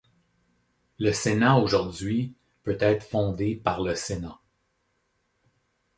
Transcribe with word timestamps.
Le 0.97 1.11
sénat 1.11 1.59
aujourd'hui 1.59 2.33
peut 2.63 2.77
être 2.79 3.03
fondé 3.05 3.55
par 3.55 3.81
le 3.83 3.93
sénat. 3.93 4.39